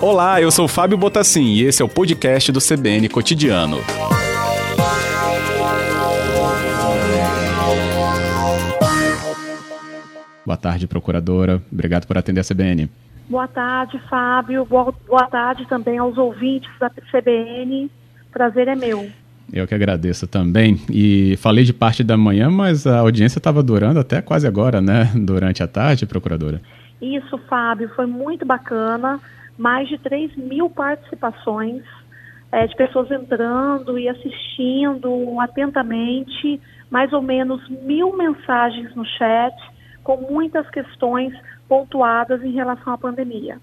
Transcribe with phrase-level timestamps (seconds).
[0.00, 3.78] Olá, eu sou Fábio Botassin e esse é o podcast do CBN Cotidiano.
[10.44, 11.62] Boa tarde, procuradora.
[11.72, 12.90] Obrigado por atender a CBN.
[13.28, 14.64] Boa tarde, Fábio.
[14.64, 17.90] Boa, boa tarde também aos ouvintes da CBN.
[18.32, 19.08] Prazer é meu.
[19.52, 20.80] Eu que agradeço também.
[20.90, 25.10] E falei de parte da manhã, mas a audiência estava durando até quase agora, né?
[25.14, 26.60] Durante a tarde, procuradora.
[27.02, 29.20] Isso, Fábio, foi muito bacana.
[29.58, 31.82] Mais de 3 mil participações
[32.52, 36.60] é, de pessoas entrando e assistindo atentamente.
[36.88, 39.54] Mais ou menos mil mensagens no chat,
[40.04, 41.34] com muitas questões
[41.68, 43.58] pontuadas em relação à pandemia.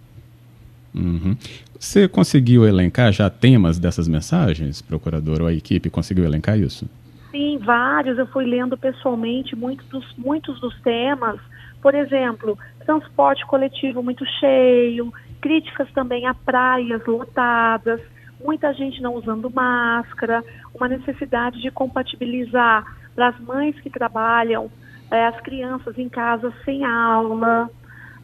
[0.94, 1.38] Uhum.
[1.80, 6.90] Você conseguiu elencar já temas dessas mensagens, procurador, ou a equipe conseguiu elencar isso?
[7.32, 8.18] Sim, vários.
[8.18, 11.40] Eu fui lendo pessoalmente muitos dos, muitos dos temas.
[11.82, 12.58] Por exemplo,
[12.90, 18.02] transporte coletivo muito cheio, críticas também a praias lotadas,
[18.44, 22.84] muita gente não usando máscara, uma necessidade de compatibilizar
[23.14, 24.72] para as mães que trabalham,
[25.12, 27.70] é, as crianças em casa sem aula,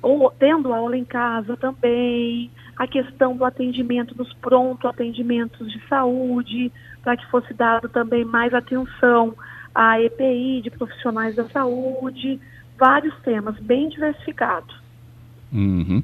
[0.01, 6.71] ou tendo aula em casa também, a questão do atendimento dos pronto atendimentos de saúde,
[7.03, 9.35] para que fosse dado também mais atenção
[9.75, 12.39] à EPI de profissionais da saúde,
[12.77, 14.75] vários temas, bem diversificados.
[15.51, 16.03] Uhum.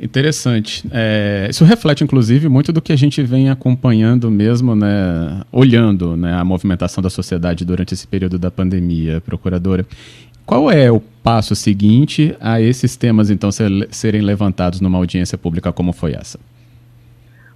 [0.00, 0.88] Interessante.
[0.90, 6.34] É, isso reflete, inclusive, muito do que a gente vem acompanhando mesmo, né, olhando né,
[6.34, 9.86] a movimentação da sociedade durante esse período da pandemia, procuradora.
[10.46, 15.70] Qual é o passo seguinte a esses temas, então, ser, serem levantados numa audiência pública
[15.70, 16.40] como foi essa?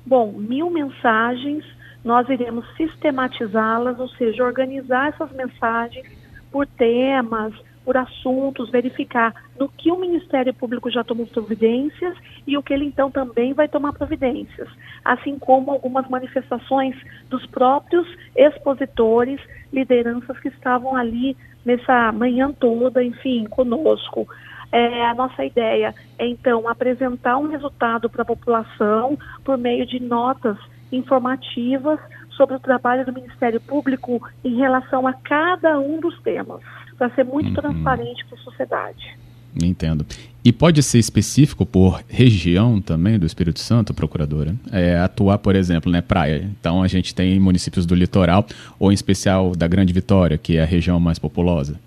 [0.06, 1.64] Bom, mil mensagens,
[2.05, 6.06] nós iremos sistematizá-las, ou seja, organizar essas mensagens
[6.52, 12.62] por temas, por assuntos, verificar no que o Ministério Público já tomou providências e o
[12.62, 14.68] que ele então também vai tomar providências,
[15.04, 16.96] assim como algumas manifestações
[17.28, 19.41] dos próprios expositores,
[19.72, 24.26] lideranças que estavam ali nessa manhã toda, enfim, conosco.
[24.72, 30.03] É, a nossa ideia é, então, apresentar um resultado para a população por meio de
[30.03, 30.59] notas
[30.91, 36.60] informativas sobre o trabalho do Ministério Público em relação a cada um dos temas,
[36.97, 37.55] para ser muito uhum.
[37.55, 39.16] transparente para a sociedade.
[39.62, 40.05] Entendo.
[40.44, 44.55] E pode ser específico por região também do Espírito Santo, procuradora?
[44.72, 46.50] É, atuar, por exemplo, né, praia.
[46.59, 48.44] Então a gente tem municípios do litoral,
[48.78, 51.81] ou em especial da Grande Vitória, que é a região mais populosa.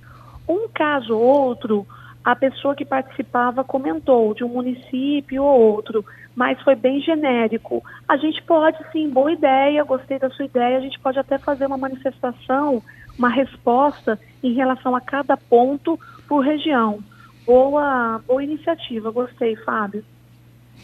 [0.48, 1.86] Um caso ou outro,
[2.24, 6.04] a pessoa que participava comentou de um município ou outro,
[6.36, 7.84] mas foi bem genérico.
[8.08, 11.66] A gente pode, sim, boa ideia, gostei da sua ideia, a gente pode até fazer
[11.66, 12.82] uma manifestação,
[13.18, 17.00] uma resposta em relação a cada ponto por região
[17.48, 20.04] boa, boa iniciativa, gostei, Fábio.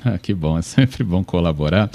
[0.04, 1.90] Ah, que bom, é sempre bom colaborar.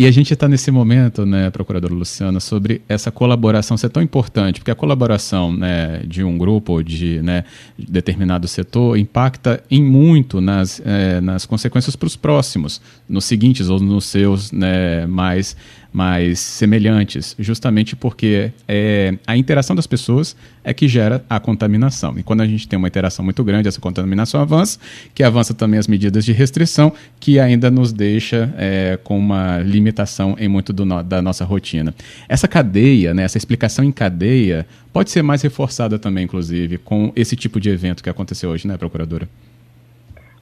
[0.00, 4.58] E a gente está nesse momento, né, procuradora Luciana, sobre essa colaboração ser tão importante,
[4.58, 7.44] porque a colaboração né, de um grupo ou de né,
[7.78, 13.78] determinado setor impacta em muito nas, é, nas consequências para os próximos, nos seguintes ou
[13.78, 15.54] nos seus né, mais
[15.92, 22.16] mais semelhantes, justamente porque é, a interação das pessoas é que gera a contaminação.
[22.18, 24.78] E quando a gente tem uma interação muito grande, essa contaminação avança,
[25.14, 29.89] que avança também as medidas de restrição, que ainda nos deixa é, com uma limitação
[30.38, 31.94] em muito no, da nossa rotina.
[32.28, 37.36] Essa cadeia, né, essa explicação em cadeia, pode ser mais reforçada também, inclusive, com esse
[37.36, 39.28] tipo de evento que aconteceu hoje, né, procuradora?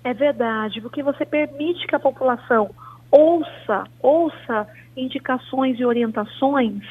[0.05, 2.71] É verdade, porque você permite que a população
[3.11, 4.67] ouça, ouça
[4.97, 6.83] indicações e orientações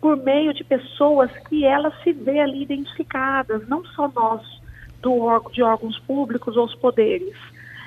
[0.00, 4.40] por meio de pessoas que ela se vê ali identificadas, não só nós
[5.02, 7.36] do de órgãos públicos ou os poderes.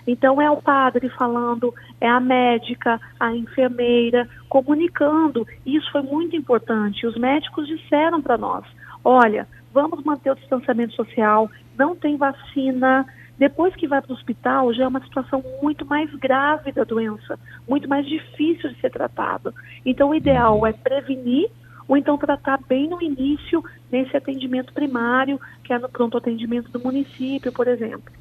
[0.05, 5.47] Então é o padre falando, é a médica, a enfermeira comunicando.
[5.65, 7.07] Isso foi muito importante.
[7.07, 8.65] Os médicos disseram para nós:
[9.03, 13.05] olha, vamos manter o distanciamento social, não tem vacina,
[13.37, 17.39] depois que vai para o hospital, já é uma situação muito mais grave da doença,
[17.67, 19.53] muito mais difícil de ser tratada.
[19.85, 21.49] Então, o ideal é prevenir
[21.87, 26.79] ou então tratar bem no início, nesse atendimento primário, que é no pronto atendimento do
[26.79, 28.11] município, por exemplo.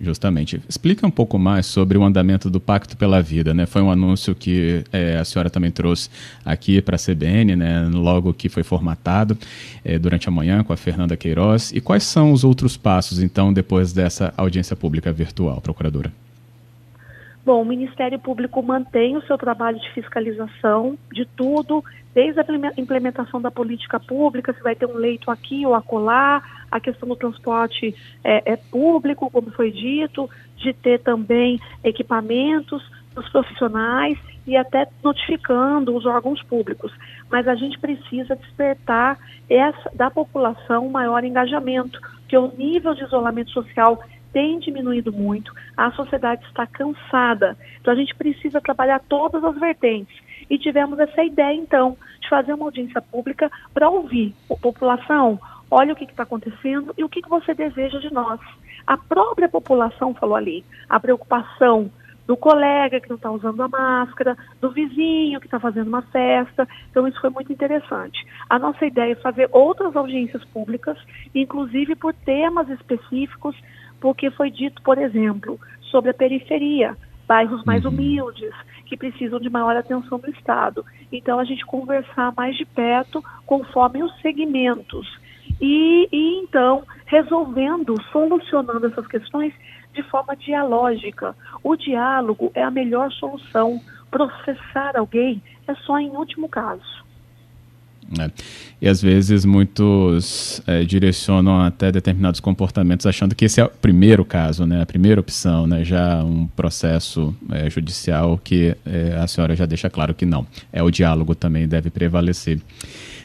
[0.00, 0.62] Justamente.
[0.66, 3.66] Explica um pouco mais sobre o andamento do Pacto pela Vida, né?
[3.66, 6.08] Foi um anúncio que é, a senhora também trouxe
[6.42, 7.86] aqui para a CBN, né?
[7.92, 9.36] Logo que foi formatado
[9.84, 11.70] é, durante a manhã com a Fernanda Queiroz.
[11.72, 16.10] E quais são os outros passos, então, depois dessa audiência pública virtual, procuradora?
[17.44, 22.44] Bom, o Ministério Público mantém o seu trabalho de fiscalização de tudo, desde a
[22.76, 27.16] implementação da política pública, se vai ter um leito aqui ou acolá, a questão do
[27.16, 32.82] transporte é, é público, como foi dito, de ter também equipamentos
[33.14, 36.92] dos profissionais e até notificando os órgãos públicos.
[37.30, 39.18] Mas a gente precisa despertar
[39.48, 44.02] essa, da população um maior engajamento, porque o nível de isolamento social
[44.32, 47.56] tem diminuído muito, a sociedade está cansada.
[47.80, 50.16] Então a gente precisa trabalhar todas as vertentes.
[50.48, 55.38] E tivemos essa ideia, então, de fazer uma audiência pública para ouvir a população.
[55.70, 58.40] Olha o que está acontecendo e o que, que você deseja de nós.
[58.86, 61.90] A própria população falou ali, a preocupação
[62.30, 66.68] do colega que não está usando a máscara, do vizinho que está fazendo uma festa.
[66.88, 68.24] Então, isso foi muito interessante.
[68.48, 70.96] A nossa ideia é fazer outras audiências públicas,
[71.34, 73.56] inclusive por temas específicos,
[74.00, 75.58] porque foi dito, por exemplo,
[75.90, 76.96] sobre a periferia,
[77.26, 77.90] bairros mais uhum.
[77.90, 78.54] humildes,
[78.86, 80.84] que precisam de maior atenção do Estado.
[81.10, 85.06] Então, a gente conversar mais de perto conforme os segmentos.
[85.60, 89.52] E, e então, resolvendo, solucionando essas questões
[89.92, 91.34] de forma dialógica.
[91.62, 93.80] O diálogo é a melhor solução.
[94.10, 97.00] Processar alguém é só em último caso.
[98.18, 98.30] É.
[98.80, 104.24] E às vezes muitos é, direcionam até determinados comportamentos achando que esse é o primeiro
[104.24, 109.54] caso, né, a primeira opção, né, já um processo é, judicial que é, a senhora
[109.54, 110.44] já deixa claro que não.
[110.72, 112.60] É o diálogo também deve prevalecer.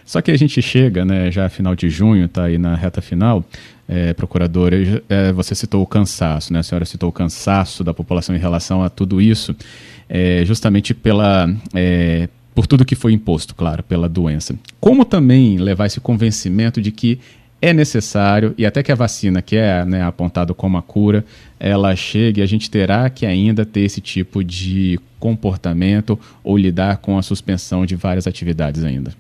[0.06, 3.44] Só que a gente chega, né, já final de junho, está aí na reta final,
[3.88, 8.36] é, procuradora, é, você citou o cansaço, né, a senhora citou o cansaço da população
[8.36, 9.56] em relação a tudo isso,
[10.08, 14.56] é, justamente pela é, por tudo que foi imposto, claro, pela doença.
[14.80, 17.20] Como também levar esse convencimento de que
[17.62, 21.26] é necessário e até que a vacina, que é né, apontada como a cura,
[21.60, 27.18] ela chegue, a gente terá que ainda ter esse tipo de comportamento ou lidar com
[27.18, 29.12] a suspensão de várias atividades ainda.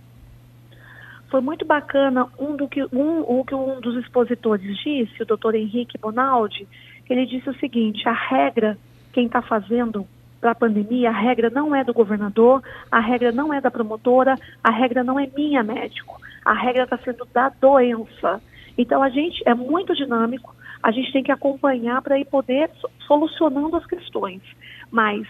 [1.35, 5.53] Foi muito bacana um do que um, o que um dos expositores disse, o doutor
[5.53, 6.65] Henrique Bonaldi,
[7.09, 8.77] ele disse o seguinte: a regra,
[9.11, 10.07] quem está fazendo
[10.39, 14.35] para a pandemia, a regra não é do governador, a regra não é da promotora,
[14.63, 18.41] a regra não é minha médico, a regra está sendo da doença.
[18.77, 22.71] Então a gente é muito dinâmico, a gente tem que acompanhar para ir poder
[23.05, 24.41] solucionando as questões.
[24.89, 25.27] Mas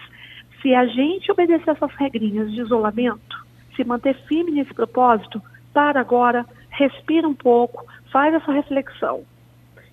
[0.62, 3.44] se a gente obedecer essas regrinhas de isolamento,
[3.74, 5.42] se manter firme nesse propósito,
[5.76, 9.24] para agora, respira um pouco, faz essa reflexão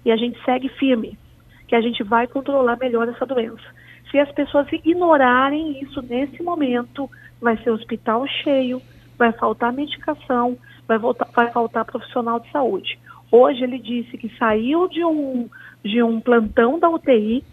[0.06, 1.20] e a gente segue firme,
[1.68, 3.62] que a gente vai controlar melhor essa doença.
[4.10, 8.82] Se as pessoas ignorarem isso nesse momento, vai ser hospital cheio,
[9.18, 10.58] vai faltar medicação,
[10.88, 12.98] vai, voltar, vai faltar profissional de saúde.
[13.30, 15.50] Hoje ele disse que saiu de um,
[15.84, 17.44] de um plantão da UTI.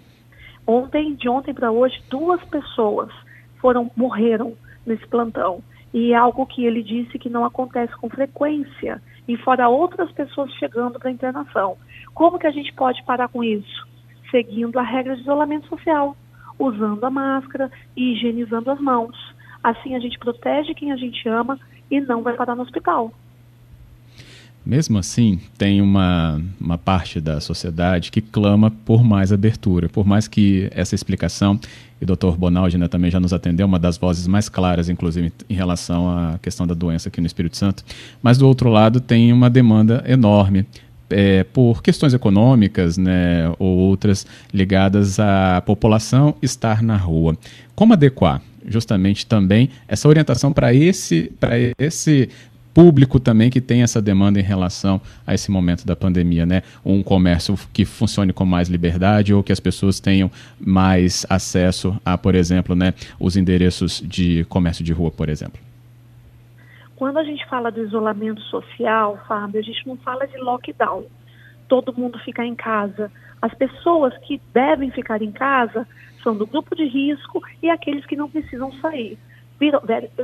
[0.65, 3.11] Ontem, de ontem para hoje, duas pessoas
[3.61, 4.55] foram morreram
[4.87, 5.65] nesse plantão.
[5.93, 9.03] E é algo que ele disse que não acontece com frequência.
[9.27, 11.77] E fora outras pessoas chegando para internação.
[12.15, 13.89] Como que a gente pode parar com isso?
[14.31, 16.17] Seguindo a regra de isolamento social
[16.61, 19.17] usando a máscara e higienizando as mãos.
[19.63, 21.59] Assim a gente protege quem a gente ama
[21.91, 23.11] e não vai parar no hospital.
[24.65, 30.29] Mesmo assim, tem uma, uma parte da sociedade que clama por mais abertura, por mais
[30.29, 31.59] que essa explicação,
[32.01, 35.33] e o doutor Bonaldi né, também já nos atendeu, uma das vozes mais claras, inclusive,
[35.49, 37.83] em relação à questão da doença aqui no Espírito Santo,
[38.23, 40.67] mas do outro lado tem uma demanda enorme
[41.09, 47.37] é, por questões econômicas né, ou outras ligadas à população estar na rua.
[47.75, 51.33] Como adequar justamente também essa orientação para esse,
[51.79, 52.29] esse
[52.75, 56.63] público também que tem essa demanda em relação a esse momento da pandemia, né?
[56.85, 62.17] Um comércio que funcione com mais liberdade ou que as pessoas tenham mais acesso a,
[62.17, 65.61] por exemplo, né, os endereços de comércio de rua, por exemplo.
[66.97, 71.05] Quando a gente fala do isolamento social, Fábio, a gente não fala de lockdown.
[71.67, 73.11] Todo mundo ficar em casa.
[73.41, 75.89] As pessoas que devem ficar em casa
[76.23, 79.19] são do grupo de risco e aqueles que não precisam sair.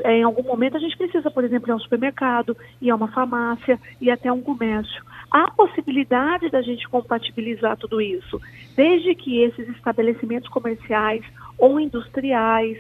[0.05, 3.78] Em algum momento a gente precisa, por exemplo, ir ao supermercado, ir a uma farmácia
[4.00, 5.05] e até um comércio.
[5.31, 8.40] Há possibilidade da gente compatibilizar tudo isso,
[8.75, 11.25] desde que esses estabelecimentos comerciais
[11.59, 12.78] ou industriais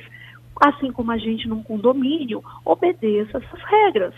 [0.60, 4.14] assim como a gente num condomínio, obedeça essas regras.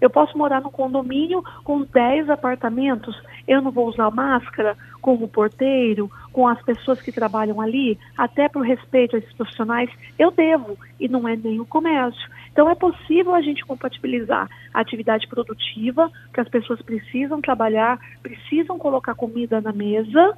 [0.00, 5.28] Eu posso morar num condomínio com 10 apartamentos, eu não vou usar máscara com o
[5.28, 10.76] porteiro, com as pessoas que trabalham ali, até por respeito a esses profissionais, eu devo,
[10.98, 12.28] e não é nem o comércio.
[12.50, 18.78] Então é possível a gente compatibilizar a atividade produtiva, que as pessoas precisam trabalhar, precisam
[18.78, 20.36] colocar comida na mesa,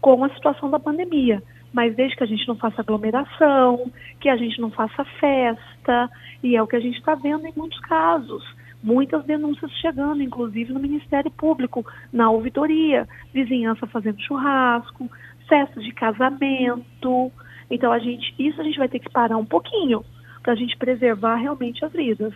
[0.00, 4.36] com a situação da pandemia mas desde que a gente não faça aglomeração, que a
[4.36, 6.10] gente não faça festa,
[6.42, 8.44] e é o que a gente está vendo em muitos casos.
[8.82, 15.10] Muitas denúncias chegando, inclusive no Ministério Público, na ouvidoria, vizinhança fazendo churrasco,
[15.48, 17.30] festas de casamento.
[17.70, 20.04] Então a gente, isso a gente vai ter que parar um pouquinho
[20.42, 22.34] para a gente preservar realmente as vidas.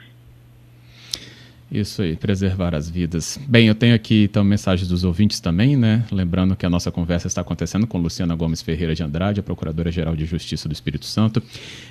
[1.71, 3.41] Isso aí, preservar as vidas.
[3.49, 6.05] Bem, eu tenho aqui então mensagens dos ouvintes também, né?
[6.13, 10.15] Lembrando que a nossa conversa está acontecendo com Luciana Gomes Ferreira de Andrade, a Procuradora-Geral
[10.15, 11.43] de Justiça do Espírito Santo.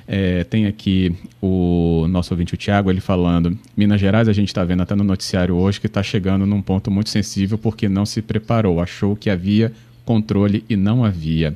[0.08, 4.64] É, tem aqui o nosso ouvinte, o Tiago, ele falando: Minas Gerais, a gente está
[4.64, 8.22] vendo até no noticiário hoje que está chegando num ponto muito sensível porque não se
[8.22, 9.74] preparou, achou que havia
[10.06, 11.54] controle e não havia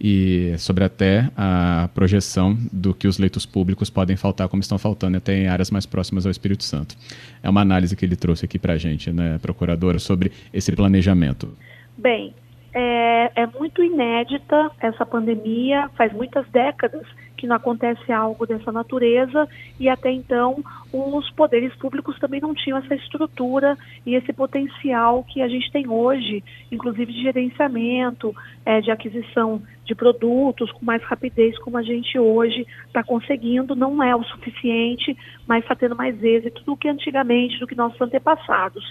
[0.00, 5.16] e sobre até a projeção do que os leitos públicos podem faltar, como estão faltando
[5.16, 6.96] até em áreas mais próximas ao Espírito Santo.
[7.42, 11.48] É uma análise que ele trouxe aqui para a gente, né, procuradora, sobre esse planejamento.
[11.96, 12.34] Bem,
[12.74, 19.48] é, é muito inédita essa pandemia, faz muitas décadas que não acontece algo dessa natureza
[19.78, 20.62] e até então
[20.92, 25.88] os poderes públicos também não tinham essa estrutura e esse potencial que a gente tem
[25.88, 28.34] hoje, inclusive de gerenciamento,
[28.64, 34.02] é, de aquisição de produtos com mais rapidez, como a gente hoje está conseguindo, não
[34.02, 35.16] é o suficiente,
[35.46, 38.84] mas está tendo mais êxito do que antigamente, do que nossos antepassados.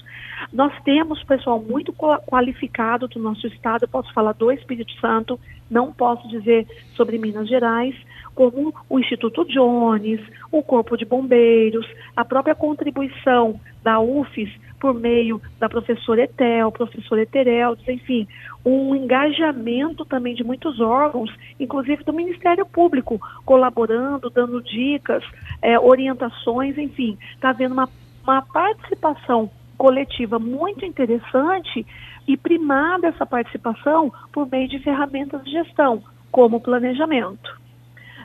[0.54, 5.92] Nós temos pessoal muito qualificado do nosso estado, eu posso falar do Espírito Santo, não
[5.92, 7.96] posso dizer sobre Minas Gerais,
[8.34, 10.22] como o Instituto Jones,
[10.52, 14.50] o Corpo de Bombeiros, a própria contribuição da UFES
[14.80, 18.28] por meio da professora Etel, professor Etereldes, enfim,
[18.66, 25.24] um engajamento também de muitos órgãos, inclusive do Ministério Público, colaborando, dando dicas,
[25.62, 27.88] é, orientações, enfim, está havendo uma,
[28.24, 31.86] uma participação coletiva muito interessante
[32.28, 37.56] e primada essa participação por meio de ferramentas de gestão, como planejamento.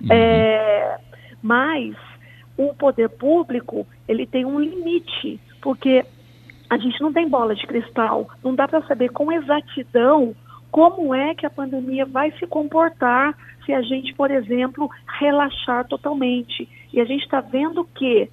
[0.01, 0.09] Uhum.
[0.11, 0.99] É,
[1.43, 1.95] mas
[2.57, 6.05] o poder público ele tem um limite, porque
[6.69, 10.35] a gente não tem bola de cristal, não dá para saber com exatidão
[10.71, 14.89] como é que a pandemia vai se comportar se a gente, por exemplo,
[15.19, 16.69] relaxar totalmente.
[16.93, 18.31] E a gente está vendo que,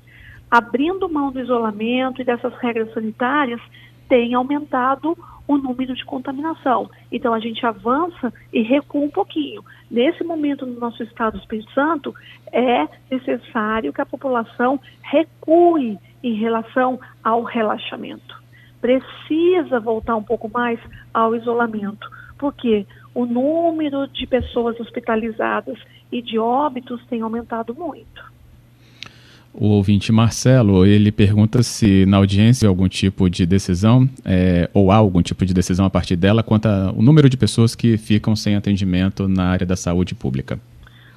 [0.49, 3.59] abrindo mão do isolamento e dessas regras sanitárias,
[4.07, 5.17] tem aumentado
[5.47, 6.89] o número de contaminação.
[7.11, 9.63] Então a gente avança e recua um pouquinho.
[9.89, 12.13] Nesse momento no nosso estado do Espírito Santo,
[12.51, 18.35] é necessário que a população recue em relação ao relaxamento.
[18.81, 20.79] Precisa voltar um pouco mais
[21.13, 22.85] ao isolamento, porque
[23.15, 25.77] o número de pessoas hospitalizadas
[26.11, 28.36] e de óbitos tem aumentado muito.
[29.59, 34.97] O ouvinte Marcelo, ele pergunta se na audiência algum tipo de decisão, é, ou há
[34.97, 38.55] algum tipo de decisão a partir dela, quanto ao número de pessoas que ficam sem
[38.55, 40.59] atendimento na área da saúde pública.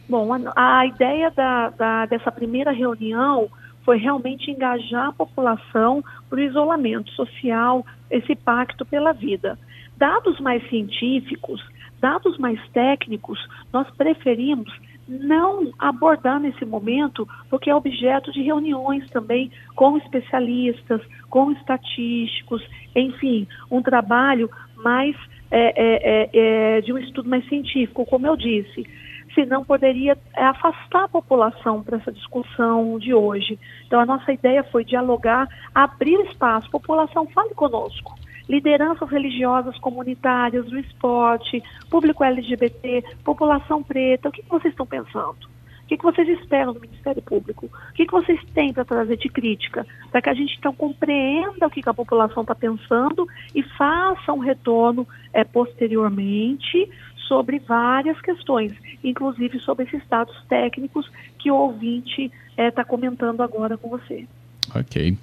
[0.08, 3.46] Bom, a, a ideia da, da, dessa primeira reunião
[3.84, 9.58] foi realmente engajar a população para o isolamento social, esse pacto pela vida.
[9.98, 11.62] Dados mais científicos,
[12.00, 13.38] dados mais técnicos,
[13.70, 14.72] nós preferimos
[15.10, 22.62] não abordar nesse momento, porque é objeto de reuniões também com especialistas, com estatísticos,
[22.94, 25.16] enfim, um trabalho mais
[25.50, 28.86] é, é, é, é de um estudo mais científico, como eu disse.
[29.34, 33.58] Senão poderia é, afastar a população para essa discussão de hoje.
[33.86, 38.14] Então a nossa ideia foi dialogar, abrir espaço, população fale conosco
[38.48, 44.28] lideranças religiosas comunitárias, do esporte, público LGBT, população preta.
[44.28, 45.48] O que, que vocês estão pensando?
[45.82, 47.66] O que, que vocês esperam do Ministério Público?
[47.66, 49.84] O que, que vocês têm para trazer de crítica?
[50.10, 54.32] Para que a gente então compreenda o que, que a população está pensando e faça
[54.32, 56.88] um retorno é, posteriormente
[57.26, 58.72] sobre várias questões,
[59.04, 64.26] inclusive sobre esses dados técnicos que o ouvinte está é, comentando agora com você.
[64.74, 65.16] Ok.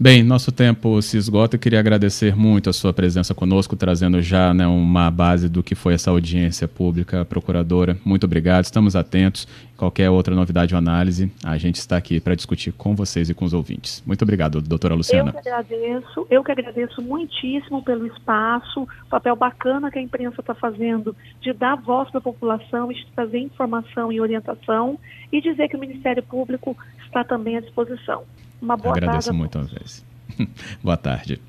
[0.00, 1.56] Bem, nosso tempo se esgota.
[1.56, 5.74] Eu queria agradecer muito a sua presença conosco, trazendo já né, uma base do que
[5.74, 7.98] foi essa audiência pública, procuradora.
[8.04, 9.46] Muito obrigado, estamos atentos.
[9.76, 13.44] Qualquer outra novidade ou análise, a gente está aqui para discutir com vocês e com
[13.44, 14.02] os ouvintes.
[14.06, 15.30] Muito obrigado, doutora Luciana.
[15.30, 20.54] Eu que agradeço, eu que agradeço muitíssimo pelo espaço, papel bacana que a imprensa está
[20.54, 24.98] fazendo de dar voz para a população, de trazer informação e orientação
[25.32, 28.22] e dizer que o Ministério Público está também à disposição.
[28.64, 29.28] Uma boa Agradeço tarde.
[29.28, 30.04] Agradeço muito uma vez.
[30.82, 31.40] boa tarde.